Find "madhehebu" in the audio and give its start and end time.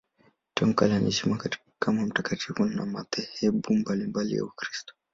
2.85-3.73